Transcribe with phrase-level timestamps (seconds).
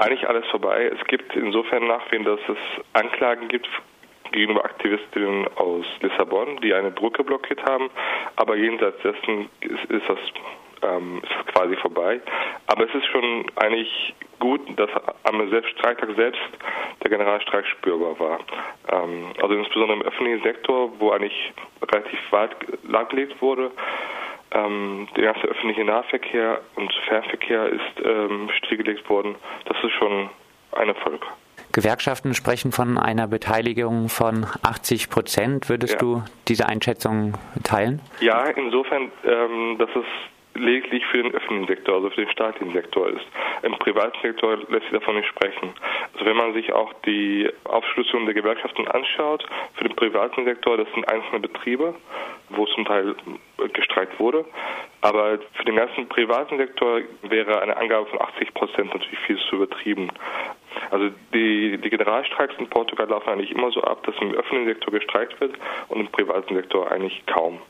[0.00, 0.90] eigentlich alles vorbei.
[0.98, 3.68] Es gibt insofern Nachwehen, dass es Anklagen gibt
[4.32, 7.90] gegenüber Aktivistinnen aus Lissabon, die eine Brücke blockiert haben.
[8.36, 10.18] Aber jenseits dessen ist, ist das
[10.82, 12.20] ähm, ist quasi vorbei.
[12.66, 14.88] Aber es ist schon eigentlich gut, dass
[15.24, 16.40] am Streiktag selbst
[17.02, 18.38] der Generalstreik spürbar war.
[18.90, 21.52] Ähm, also insbesondere im öffentlichen Sektor, wo eigentlich
[21.92, 22.50] relativ weit
[22.88, 23.70] lahmgelegt wurde.
[24.52, 29.36] Ähm, der ganze öffentliche Nahverkehr und Fernverkehr ist ähm, stillgelegt worden.
[29.66, 30.28] Das ist schon
[30.72, 31.24] ein Erfolg.
[31.72, 35.68] Gewerkschaften sprechen von einer Beteiligung von 80 Prozent.
[35.68, 35.98] Würdest ja.
[36.00, 38.00] du diese Einschätzung teilen?
[38.20, 40.04] Ja, insofern, ähm, dass es
[40.54, 43.26] lediglich für den öffentlichen Sektor, also für den staatlichen Sektor ist.
[43.62, 45.72] Im privaten Sektor lässt sich davon nicht sprechen.
[46.12, 50.88] Also wenn man sich auch die Aufschlüsselung der Gewerkschaften anschaut, für den privaten Sektor, das
[50.94, 51.94] sind einzelne Betriebe,
[52.50, 53.14] wo zum Teil
[53.72, 54.44] gestreikt wurde.
[55.02, 59.56] Aber für den ganzen privaten Sektor wäre eine Angabe von 80 Prozent natürlich viel zu
[59.56, 60.10] übertrieben.
[60.90, 64.92] Also die, die Generalstreiks in Portugal laufen eigentlich immer so ab, dass im öffentlichen Sektor
[64.92, 65.54] gestreikt wird
[65.88, 67.60] und im privaten Sektor eigentlich kaum.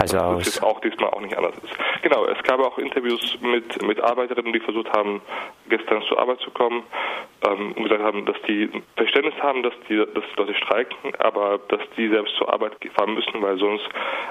[0.00, 1.74] Also das auch diesmal auch nicht anders ist.
[2.02, 5.20] Genau, es gab auch Interviews mit, mit Arbeiterinnen, die versucht haben,
[5.68, 6.84] gestern zur Arbeit zu kommen
[7.46, 11.58] ähm, und gesagt haben, dass die Verständnis haben, dass die, dass die Leute streiken, aber
[11.68, 13.84] dass die selbst zur Arbeit fahren müssen, weil sonst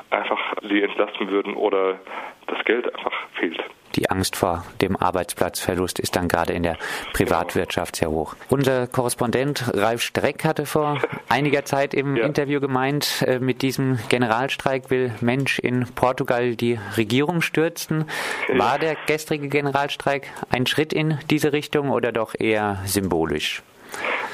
[0.10, 2.00] einfach sie entlasten würden oder
[2.48, 3.64] das Geld einfach fehlt
[4.00, 6.78] die Angst vor dem Arbeitsplatzverlust ist dann gerade in der
[7.14, 8.36] Privatwirtschaft sehr hoch.
[8.50, 12.26] Unser Korrespondent Ralf Streck hatte vor einiger Zeit im ja.
[12.26, 18.06] Interview gemeint, äh, mit diesem Generalstreik will Mensch in Portugal die Regierung stürzen.
[18.48, 23.64] War der gestrige Generalstreik ein Schritt in diese Richtung oder doch eher symbolisch?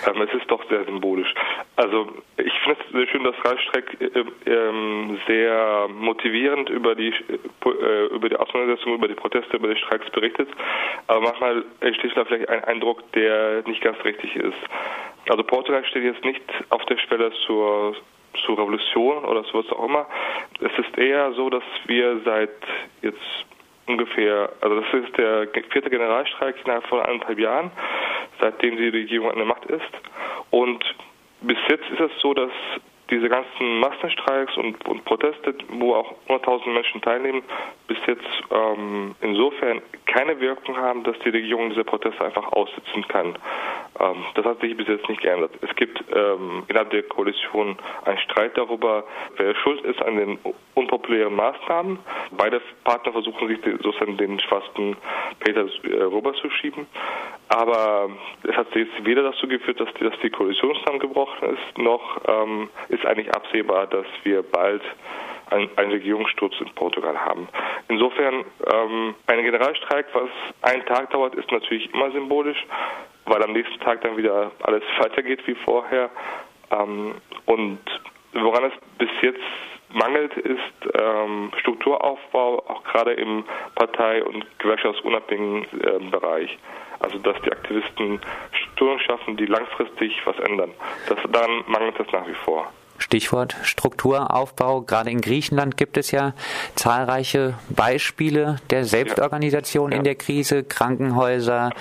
[0.06, 0.30] Ähm, es
[0.70, 1.34] sehr symbolisch.
[1.76, 4.06] Also ich finde es sehr schön, dass Ralf Streck äh,
[4.50, 10.10] äh, sehr motivierend über die äh, über die Auseinandersetzung, über die Proteste, über die Streiks
[10.12, 10.50] berichtet.
[11.08, 14.58] Aber manchmal entsteht da vielleicht ein Eindruck, der nicht ganz richtig ist.
[15.30, 17.96] Also Portugal steht jetzt nicht auf der Schwelle zur
[18.46, 20.08] zur Revolution oder so was auch immer.
[20.60, 22.50] Es ist eher so, dass wir seit
[23.02, 23.46] jetzt
[23.88, 27.72] ungefähr, also das ist der vierte Generalstreik innerhalb von eineinhalb Jahren,
[28.40, 29.82] seitdem die Regierung an der Macht ist.
[30.56, 30.86] Und
[31.42, 32.52] bis jetzt ist es so, dass
[33.10, 37.44] diese ganzen Massenstreiks und, und Proteste, wo auch 100.000 Menschen teilnehmen,
[37.90, 39.82] bis jetzt ähm, insofern
[40.16, 43.38] keine Wirkung haben, dass die Regierung diese Proteste einfach aussitzen kann.
[44.00, 45.52] Ähm, das hat sich bis jetzt nicht geändert.
[45.62, 49.04] Es gibt ähm, innerhalb der Koalition einen Streit darüber,
[49.36, 50.40] wer schuld ist an den
[50.74, 52.00] unpopulären Maßnahmen.
[52.32, 54.96] Beide Partner versuchen sich sozusagen den schwarzen
[55.40, 56.88] Peter äh, rüber zu schieben.
[57.50, 58.10] Aber
[58.44, 62.70] es hat jetzt weder dazu geführt, dass die, dass die Koalition zusammengebrochen ist, noch ähm,
[62.88, 64.82] ist eigentlich absehbar, dass wir bald
[65.50, 67.48] einen, Regierungssturz in Portugal haben.
[67.88, 70.30] Insofern, ähm, ein Generalstreik, was
[70.62, 72.66] einen Tag dauert, ist natürlich immer symbolisch
[73.26, 76.10] weil am nächsten Tag dann wieder alles weitergeht wie vorher.
[76.72, 77.80] Ähm, und
[78.34, 79.40] woran es bis jetzt
[79.90, 80.60] mangelt, ist
[81.00, 83.46] ähm, Strukturaufbau, auch gerade im
[83.76, 86.58] Partei- und gewerkschaftsunabhängigen äh, Bereich.
[87.00, 88.20] Also dass die Aktivisten
[88.52, 90.72] Strukturen schaffen, die langfristig was ändern.
[91.08, 92.72] Das, daran mangelt es nach wie vor.
[92.98, 94.82] Stichwort Strukturaufbau.
[94.82, 96.34] Gerade in Griechenland gibt es ja
[96.76, 99.98] zahlreiche Beispiele der Selbstorganisation ja.
[99.98, 100.64] in der Krise.
[100.64, 101.72] Krankenhäuser,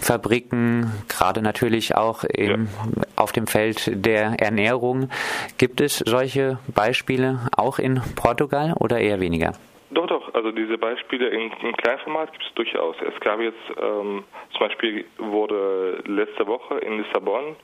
[0.00, 3.02] Fabriken, gerade natürlich auch im, ja.
[3.16, 5.10] auf dem Feld der Ernährung.
[5.58, 9.52] Gibt es solche Beispiele auch in Portugal oder eher weniger?
[9.90, 10.34] Doch, doch.
[10.34, 12.96] Also diese Beispiele im, im Kleinformat gibt es durchaus.
[13.00, 17.56] Es gab jetzt ähm, zum Beispiel wurde letzte Woche in Lissabon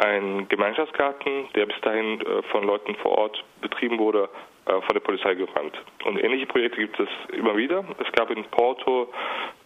[0.00, 4.28] ein Gemeinschaftsgarten, der bis dahin äh, von Leuten vor Ort betrieben wurde,
[4.66, 5.76] äh, von der Polizei geräumt.
[6.04, 7.84] Und ähnliche Projekte gibt es immer wieder.
[7.98, 9.12] Es gab in Porto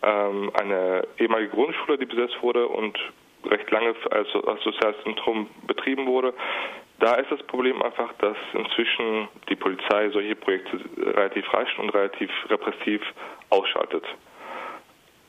[0.03, 2.99] ähm, eine ehemalige Grundschule, die besetzt wurde und
[3.47, 6.35] recht lange als, als soziales Zentrum betrieben wurde.
[7.01, 12.31] Da ist das Problem einfach, dass inzwischen die Polizei solche Projekte relativ rasch und relativ
[12.49, 13.03] repressiv
[13.51, 14.05] ausschaltet.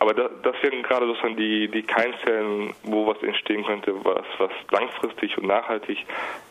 [0.05, 4.51] Aber das, das wären gerade sozusagen die, die Keimzellen, wo was entstehen könnte, was, was
[4.69, 5.97] langfristig und nachhaltig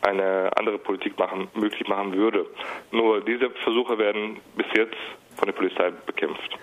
[0.02, 2.46] eine andere Politik machen, möglich machen würde.
[2.90, 4.96] Nur diese Versuche werden bis jetzt
[5.36, 6.58] von der Polizei bekämpft.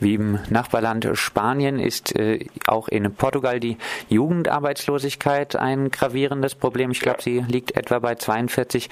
[0.00, 3.78] Wie im Nachbarland Spanien ist äh, auch in Portugal die
[4.10, 6.90] Jugendarbeitslosigkeit ein gravierendes Problem.
[6.90, 8.90] Ich glaube, sie liegt etwa bei 42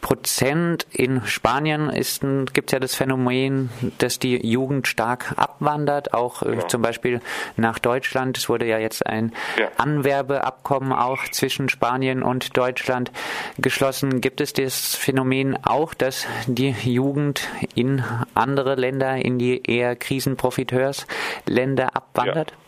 [0.00, 0.86] Prozent.
[0.92, 1.90] In Spanien
[2.52, 6.68] gibt es ja das Phänomen, dass die Jugend stark abwandert, auch äh, ja.
[6.68, 7.20] zum Beispiel
[7.56, 8.38] nach Deutschland.
[8.38, 9.68] Es wurde ja jetzt ein ja.
[9.76, 13.10] Anwerbeabkommen auch zwischen Spanien und Deutschland
[13.58, 14.20] geschlossen.
[14.20, 18.04] Gibt es das Phänomen auch, dass die Jugend in
[18.34, 22.50] andere Länder, in die eher Krisenprofiteursländer abwandert?
[22.50, 22.67] Ja.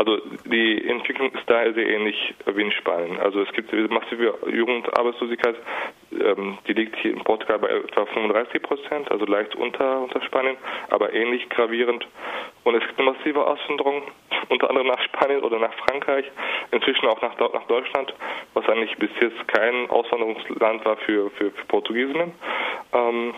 [0.00, 0.16] Also
[0.46, 2.16] die Entwicklung ist daher sehr ähnlich
[2.46, 3.20] wie in Spanien.
[3.20, 5.56] Also es gibt massive Jugendarbeitslosigkeit,
[6.12, 10.56] ähm, die liegt hier in Portugal bei etwa 35 Prozent, also leicht unter, unter Spanien,
[10.88, 12.06] aber ähnlich gravierend.
[12.64, 14.04] Und es gibt eine massive Auswanderung,
[14.48, 16.24] unter anderem nach Spanien oder nach Frankreich,
[16.70, 18.14] inzwischen auch nach, nach Deutschland,
[18.54, 22.32] was eigentlich bis jetzt kein Auswanderungsland war für, für, für Portugiesinnen.
[22.94, 23.34] Ähm,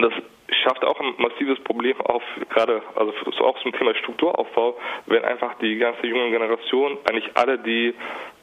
[0.00, 0.14] das
[0.62, 3.12] schafft auch ein massives Problem auf, gerade also
[3.44, 4.76] auch zum Thema Strukturaufbau,
[5.06, 7.94] wenn einfach die ganze junge Generation, eigentlich alle, die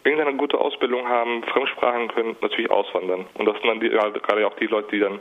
[0.08, 3.26] irgendeine gute Ausbildung haben, Fremdsprachen können, natürlich auswandern.
[3.36, 5.20] Und das sind dann die, gerade auch die Leute, die dann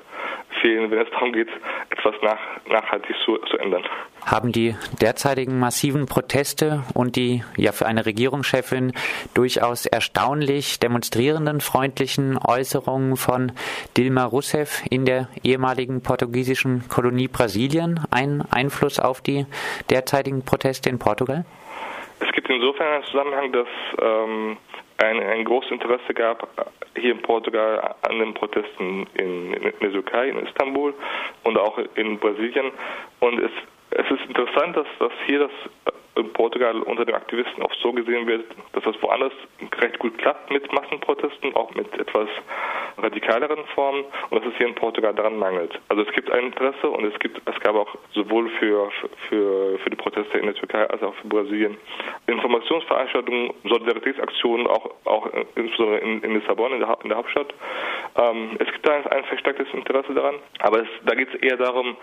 [0.61, 1.49] fehlen, wenn es darum geht,
[1.91, 2.39] etwas nach,
[2.69, 3.85] nachhaltig zu, zu ändern.
[4.25, 8.93] Haben die derzeitigen massiven Proteste und die ja für eine Regierungschefin
[9.35, 13.53] durchaus erstaunlich demonstrierenden freundlichen Äußerungen von
[13.97, 19.47] Dilma Rousseff in der ehemaligen portugiesischen Kolonie Brasilien einen Einfluss auf die
[19.91, 21.45] derzeitigen Proteste in Portugal?
[22.47, 23.67] Gibt insofern einen Zusammenhang, dass
[24.01, 24.57] ähm,
[24.99, 26.49] ein, ein großes Interesse gab
[26.97, 30.95] hier in Portugal an den Protesten in, in, der Türkei, in Istanbul
[31.43, 32.71] und auch in Brasilien.
[33.19, 33.51] Und es,
[33.91, 35.51] es ist interessant, dass, dass hier das
[36.17, 39.33] in Portugal unter den Aktivisten oft so gesehen wird, dass das woanders
[39.81, 42.29] recht gut klappt mit Massenprotesten, auch mit etwas
[42.97, 45.79] radikaleren Formen und dass es hier in Portugal daran mangelt.
[45.89, 48.91] Also es gibt ein Interesse und es gibt es gab auch sowohl für
[49.29, 51.77] für für die Proteste in der Türkei als auch für Brasilien
[52.27, 57.53] Informationsveranstaltungen, Solidaritätsaktionen, auch auch insbesondere in, in Lissabon in der, in der Hauptstadt.
[58.17, 61.97] Ähm, es gibt da ein, verstärktes Interesse daran, aber es, da geht es eher darum,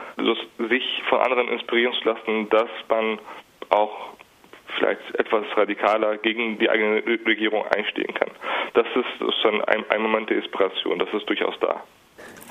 [0.69, 3.19] sich von anderen inspirieren zu lassen, dass man
[3.69, 4.13] auch
[4.77, 8.29] vielleicht etwas radikaler gegen die eigene Regierung einstehen kann.
[8.73, 11.83] Das ist dann ein, ein Moment der Inspiration, das ist durchaus da.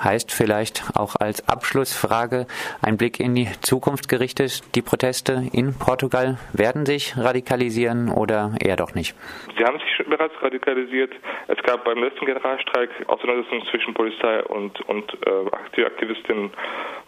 [0.03, 2.47] Heißt vielleicht auch als Abschlussfrage
[2.81, 8.77] ein Blick in die Zukunft gerichtet, die Proteste in Portugal werden sich radikalisieren oder eher
[8.77, 9.15] doch nicht?
[9.57, 11.13] Sie haben sich bereits radikalisiert.
[11.49, 16.51] Es gab beim letzten Generalstreik Auseinandersetzungen zwischen Polizei und, und äh, Aktivistinnen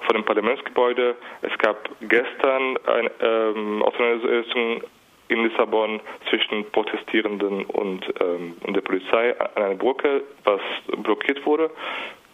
[0.00, 1.16] vor dem Parlamentsgebäude.
[1.42, 4.82] Es gab gestern eine ähm, Auseinandersetzung
[5.28, 10.60] in Lissabon zwischen Protestierenden und, ähm, und der Polizei an einer Brücke, was
[11.02, 11.70] blockiert wurde.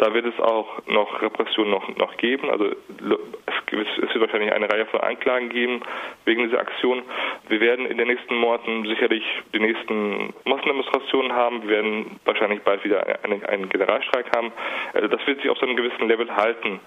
[0.01, 2.49] Da wird es auch noch Repression noch, noch geben.
[2.49, 2.75] Also es,
[3.69, 5.83] es wird wahrscheinlich eine Reihe von Anklagen geben
[6.25, 7.03] wegen dieser Aktion.
[7.49, 11.63] Wir werden in den nächsten Monaten sicherlich die nächsten Massendemonstrationen haben.
[11.65, 14.53] Wir werden wahrscheinlich bald wieder einen, einen Generalstreik haben.
[14.95, 16.81] Also das wird sich auf so einem gewissen Level halten.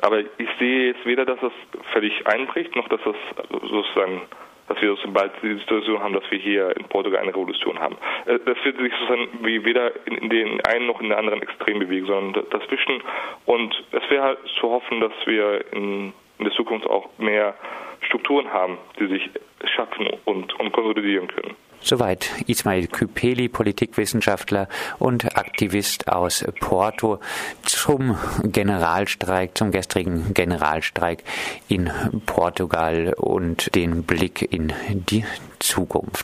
[0.00, 1.52] Aber ich sehe jetzt weder, dass das
[1.92, 3.16] völlig einbricht, noch dass das
[3.60, 4.22] sozusagen
[4.68, 7.96] dass wir bald die Situation haben, dass wir hier in Portugal eine Revolution haben.
[8.26, 11.78] Äh, das wird sich sozusagen wie weder in den einen noch in den anderen Extrem
[11.78, 13.02] bewegen, sondern dazwischen.
[13.46, 17.54] Und es wäre halt zu hoffen, dass wir in, in der Zukunft auch mehr
[18.02, 19.30] Strukturen haben, die sich
[19.74, 21.56] schaffen und, und konsolidieren können.
[21.84, 27.20] Soweit Ismail Küpeli, Politikwissenschaftler und Aktivist aus Porto
[27.62, 31.22] zum Generalstreik, zum gestrigen Generalstreik
[31.68, 31.90] in
[32.24, 35.26] Portugal und den Blick in die
[35.58, 36.22] Zukunft.